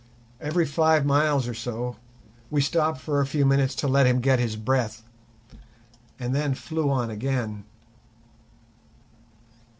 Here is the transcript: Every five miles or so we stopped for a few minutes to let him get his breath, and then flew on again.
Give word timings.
Every 0.39 0.65
five 0.65 1.05
miles 1.05 1.47
or 1.47 1.53
so 1.53 1.95
we 2.49 2.59
stopped 2.59 2.99
for 2.99 3.21
a 3.21 3.25
few 3.27 3.45
minutes 3.45 3.75
to 3.75 3.87
let 3.87 4.07
him 4.07 4.19
get 4.19 4.39
his 4.39 4.55
breath, 4.55 5.03
and 6.17 6.33
then 6.33 6.55
flew 6.55 6.89
on 6.89 7.11
again. 7.11 7.65